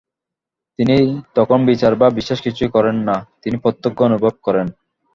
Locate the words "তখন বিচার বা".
1.35-2.07